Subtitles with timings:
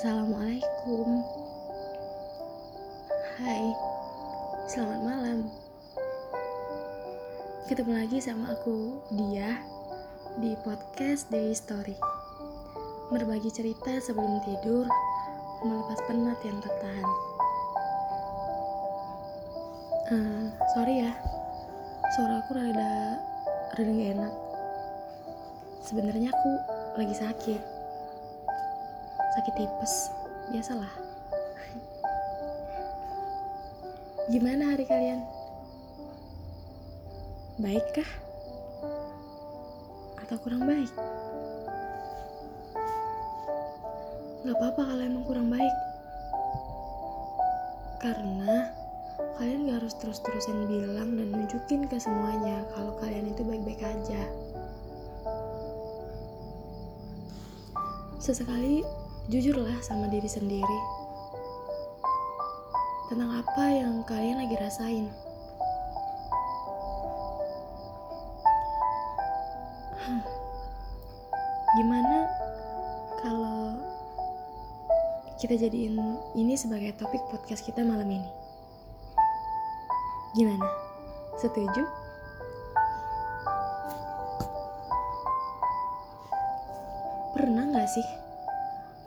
[0.00, 1.08] Assalamualaikum.
[3.36, 3.68] Hai,
[4.72, 5.38] selamat malam.
[7.68, 9.60] Ketemu lagi sama aku, Dia,
[10.40, 12.00] di podcast Day Story.
[13.12, 14.88] Berbagi cerita sebelum tidur,
[15.68, 17.08] melepas penat yang tertahan.
[20.16, 21.12] Uh, sorry ya,
[22.16, 23.20] suara aku rada
[23.76, 24.32] rada enak.
[25.84, 26.50] Sebenarnya aku
[26.96, 27.79] lagi sakit
[29.36, 29.94] sakit tipes.
[30.50, 30.90] Biasalah.
[34.30, 35.26] Gimana hari kalian?
[37.58, 38.10] Baikkah?
[40.22, 40.90] Atau kurang baik?
[44.46, 45.74] Gak apa-apa kalau emang kurang baik.
[48.00, 48.70] Karena
[49.34, 54.22] kalian gak harus terus-terusan bilang dan nunjukin ke semuanya kalau kalian itu baik-baik aja.
[58.22, 58.86] Sesekali
[59.30, 60.78] jujurlah sama diri sendiri
[63.06, 65.06] tentang apa yang kalian lagi rasain.
[70.02, 70.22] Hmm.
[71.78, 72.26] Gimana
[73.22, 73.78] kalau
[75.38, 78.30] kita jadiin ini sebagai topik podcast kita malam ini?
[80.34, 80.66] Gimana?
[81.38, 81.86] Setuju?
[87.38, 88.19] Pernah gak sih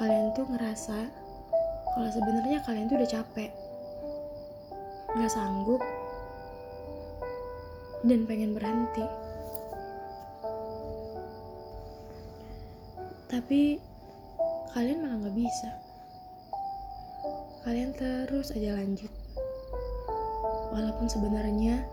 [0.00, 0.96] kalian tuh ngerasa
[1.92, 3.52] kalau sebenarnya kalian tuh udah capek,
[5.12, 5.84] nggak sanggup,
[8.08, 9.04] dan pengen berhenti.
[13.28, 13.76] Tapi
[14.72, 15.70] kalian malah nggak bisa.
[17.68, 19.12] Kalian terus aja lanjut.
[20.72, 21.84] Walaupun sebenarnya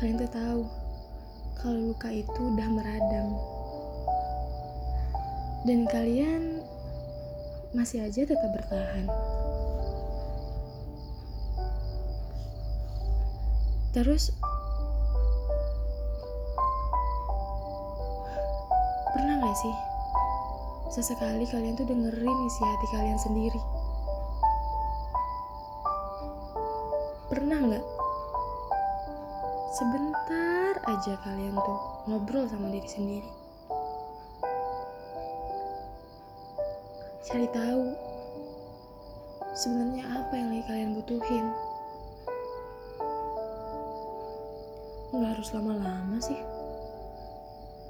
[0.00, 0.62] kalian tuh tahu
[1.60, 3.36] kalau luka itu udah meradang.
[5.68, 6.64] Dan kalian
[7.70, 9.06] masih aja tetap bertahan.
[13.90, 14.34] Terus
[19.14, 19.76] pernah gak sih
[20.90, 23.60] sesekali kalian tuh dengerin isi hati kalian sendiri?
[27.30, 27.84] Pernah nggak
[29.78, 31.78] sebentar aja kalian tuh
[32.10, 33.39] ngobrol sama diri sendiri?
[37.20, 37.92] Cari tahu
[39.52, 41.46] sebenarnya apa yang lagi kalian butuhin.
[45.12, 46.40] Nggak harus lama-lama sih.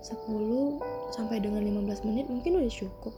[0.03, 0.83] 10
[1.15, 3.15] sampai dengan 15 menit mungkin udah cukup.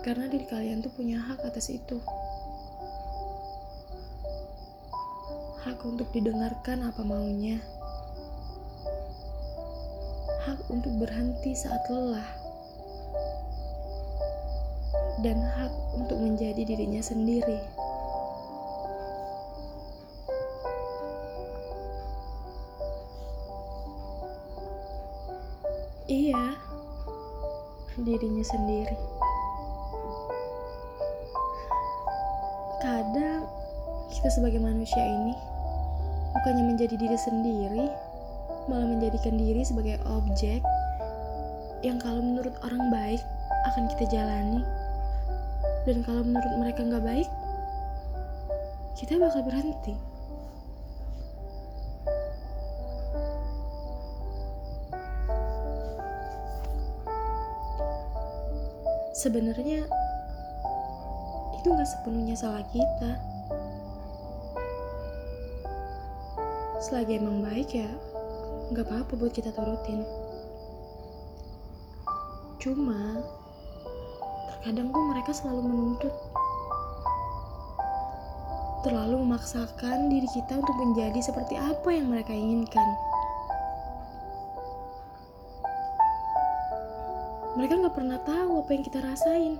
[0.00, 2.00] Karena diri kalian tuh punya hak atas itu.
[5.60, 7.60] Hak untuk didengarkan apa maunya
[10.50, 12.26] hak untuk berhenti saat lelah,
[15.22, 17.62] dan hak untuk menjadi dirinya sendiri.
[26.10, 26.58] Iya,
[28.02, 28.98] dirinya sendiri.
[32.82, 33.46] Kadang
[34.10, 35.30] kita sebagai manusia ini
[36.34, 37.86] bukannya menjadi diri sendiri,
[38.70, 40.62] malah menjadikan diri sebagai objek
[41.82, 43.18] yang kalau menurut orang baik
[43.66, 44.62] akan kita jalani.
[45.82, 47.28] Dan kalau menurut mereka nggak baik
[48.94, 49.98] kita bakal berhenti.
[59.16, 59.84] Sebenarnya
[61.58, 63.18] itu nggak sepenuhnya salah kita.
[66.80, 67.90] Selagi emang baik ya
[68.70, 70.06] nggak apa-apa buat kita turutin.
[72.62, 73.18] Cuma,
[74.54, 76.14] terkadang tuh mereka selalu menuntut.
[78.86, 82.88] Terlalu memaksakan diri kita untuk menjadi seperti apa yang mereka inginkan.
[87.58, 89.58] Mereka nggak pernah tahu apa yang kita rasain.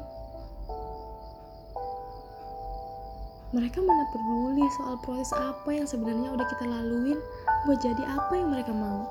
[3.50, 7.18] Mereka mana peduli soal proses apa yang sebenarnya udah kita laluin
[7.66, 9.10] buat jadi apa yang mereka mau.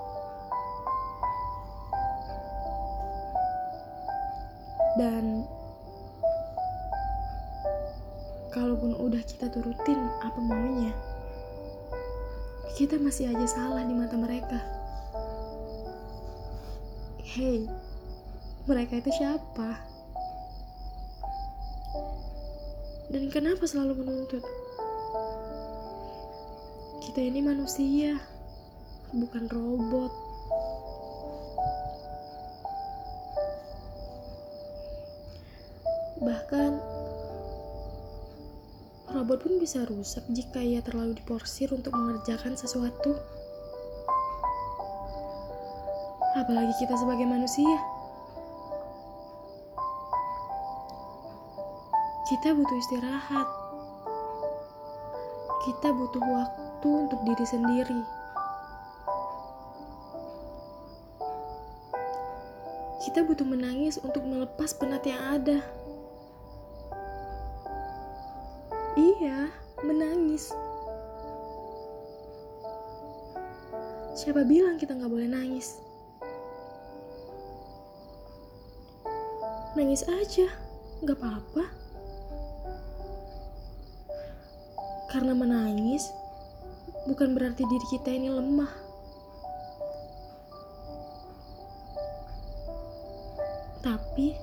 [4.95, 5.44] Dan
[8.56, 10.95] kalaupun udah kita turutin apa maunya,
[12.80, 14.59] kita masih aja salah di mata mereka.
[17.27, 17.68] Hey,
[18.63, 19.83] mereka itu siapa?
[23.09, 24.45] Dan kenapa selalu menuntut?
[27.01, 28.21] Kita ini manusia
[29.09, 30.13] bukan robot.
[36.21, 36.71] Bahkan
[39.09, 43.17] robot pun bisa rusak jika ia terlalu diporsir untuk mengerjakan sesuatu.
[46.38, 47.99] Apalagi kita sebagai manusia.
[52.30, 53.50] Kita butuh istirahat.
[55.66, 58.02] Kita butuh waktu untuk diri sendiri.
[63.02, 65.58] Kita butuh menangis untuk melepas penat yang ada.
[68.94, 69.50] Iya,
[69.81, 70.54] menangis.
[74.14, 75.81] Siapa bilang kita nggak boleh nangis?
[79.74, 80.46] Nangis aja,
[81.02, 81.88] nggak apa-apa.
[85.09, 86.06] Karena menangis
[87.09, 88.69] bukan berarti diri kita ini lemah.
[93.81, 94.38] Tapi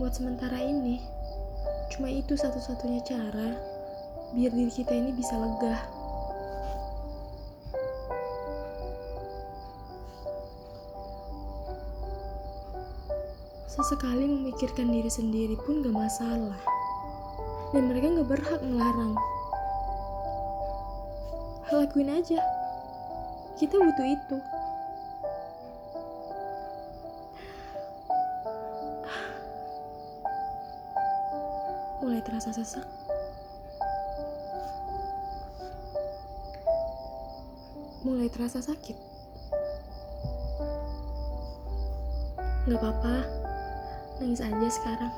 [0.00, 1.04] buat sementara ini
[1.92, 3.54] cuma itu satu-satunya cara
[4.34, 5.76] biar diri kita ini bisa lega.
[13.74, 16.62] Sesekali memikirkan diri sendiri pun gak masalah.
[17.74, 19.18] Dan mereka gak berhak melarang.
[21.84, 22.40] Lakuin aja.
[23.60, 24.38] Kita butuh itu.
[32.00, 32.88] Mulai terasa sesak.
[38.00, 38.96] Mulai terasa sakit.
[42.64, 43.28] Gak apa-apa,
[44.24, 45.12] nangis aja sekarang.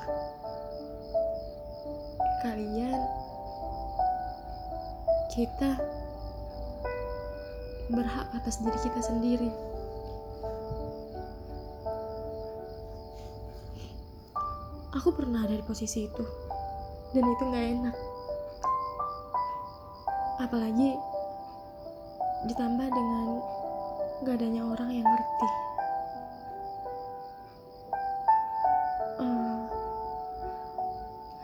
[2.43, 2.99] Kalian,
[5.31, 5.79] kita
[7.87, 9.51] berhak atas diri kita sendiri.
[14.99, 16.25] Aku pernah ada di posisi itu,
[17.15, 17.95] dan itu gak enak.
[20.43, 20.99] Apalagi
[22.51, 23.27] ditambah dengan
[24.25, 25.49] gak adanya orang yang ngerti.
[29.21, 29.61] Eh,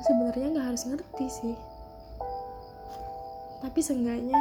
[0.04, 1.56] sebenarnya nggak harus ngerti sih,
[3.64, 4.38] tapi seenggaknya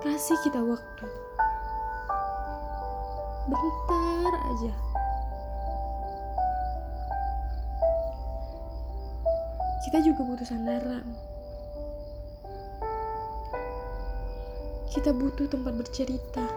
[0.00, 1.06] kasih kita waktu.
[3.44, 4.72] Bentar aja.
[9.84, 11.04] Kita juga butuh sandaran.
[14.88, 16.48] Kita butuh tempat bercerita.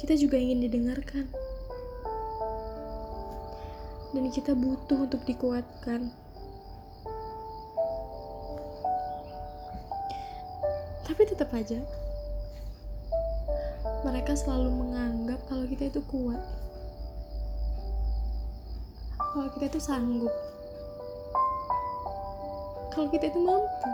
[0.00, 1.43] Kita juga ingin didengarkan.
[4.14, 6.14] Dan kita butuh untuk dikuatkan.
[11.02, 11.82] Tapi tetap aja,
[14.06, 16.38] mereka selalu menganggap kalau kita itu kuat.
[19.18, 20.34] Kalau kita itu sanggup.
[22.94, 23.90] Kalau kita itu mampu.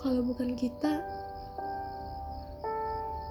[0.00, 0.96] Kalau bukan kita,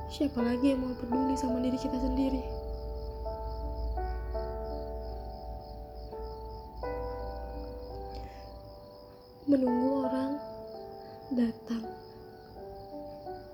[0.06, 2.46] siapa lagi yang mau peduli sama diri kita sendiri?
[9.50, 10.38] Menunggu orang
[11.34, 11.90] datang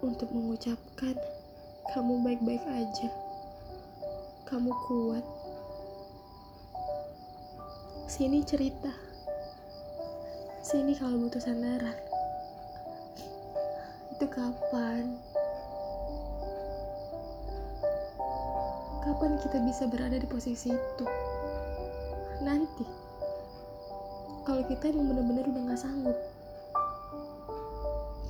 [0.04, 1.16] untuk mengucapkan
[1.96, 3.10] kamu baik-baik aja.
[4.44, 5.24] Kamu kuat.
[8.12, 8.92] Sini cerita.
[10.68, 12.05] Sini kalau butuh sandaran.
[14.16, 15.20] Itu kapan?
[19.04, 21.06] Kapan kita bisa berada di posisi itu?
[22.40, 22.88] Nanti.
[24.48, 26.16] Kalau kita emang bener-bener udah gak sanggup.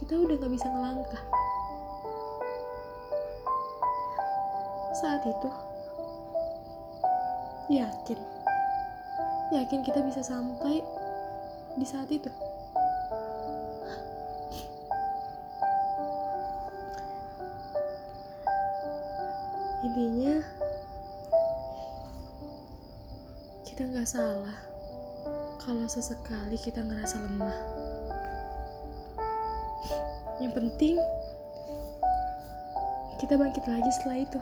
[0.01, 1.23] Kita udah gak bisa ngelangkah.
[4.97, 5.49] Saat itu,
[7.77, 8.19] yakin.
[9.53, 10.81] Yakin kita bisa sampai
[11.77, 12.33] di saat itu.
[19.95, 20.43] Intinya,
[23.63, 24.59] kita nggak salah
[25.55, 27.55] kalau sesekali kita ngerasa lemah.
[30.43, 30.99] Yang penting,
[33.23, 34.39] kita bangkit lagi setelah itu.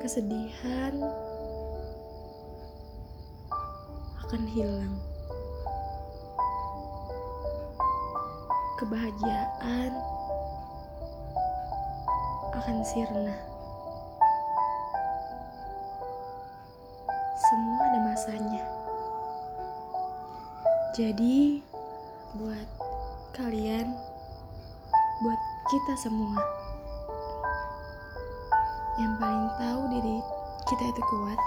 [0.00, 1.04] Kesedihan
[4.24, 4.96] akan hilang.
[8.78, 9.90] Kebahagiaan
[12.54, 13.34] akan sirna.
[17.42, 18.62] Semua ada masanya.
[20.94, 21.58] Jadi,
[22.38, 22.68] buat
[23.34, 23.98] kalian,
[25.26, 25.40] buat
[25.74, 26.38] kita semua
[29.02, 30.18] yang paling tahu diri
[30.70, 31.40] kita itu kuat,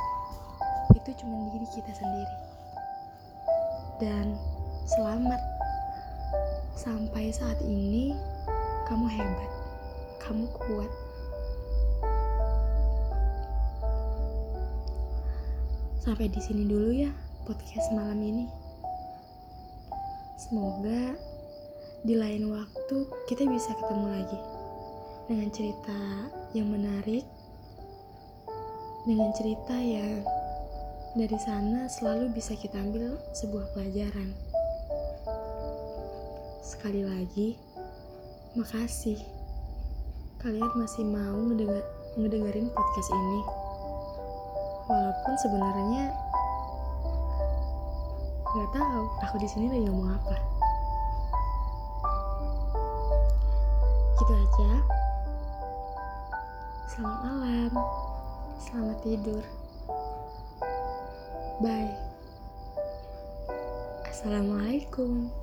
[1.00, 2.38] itu cuma diri kita sendiri.
[4.03, 4.35] Dan
[4.83, 5.50] selamat
[6.75, 8.15] sampai saat ini
[8.89, 9.51] kamu hebat,
[10.19, 10.91] kamu kuat.
[16.01, 17.13] Sampai di sini dulu ya
[17.45, 18.45] podcast malam ini.
[20.41, 21.13] Semoga
[22.01, 22.97] di lain waktu
[23.29, 24.39] kita bisa ketemu lagi
[25.29, 26.00] dengan cerita
[26.57, 27.23] yang menarik,
[29.05, 30.25] dengan cerita yang
[31.15, 34.50] dari sana selalu bisa kita ambil sebuah pelajaran.
[36.62, 37.58] Sekali lagi,
[38.53, 39.18] makasih
[40.38, 41.82] kalian masih mau ngedenger,
[42.22, 43.41] ngedengerin podcast ini.
[44.86, 46.13] Walaupun sebenarnya
[48.46, 50.38] nggak tahu aku di sini lagi ngomong apa.
[54.22, 54.72] Gitu aja.
[56.94, 57.72] Selamat malam.
[58.62, 59.44] Selamat tidur.
[61.58, 61.98] Bye.
[64.06, 65.40] Assalamualaikum.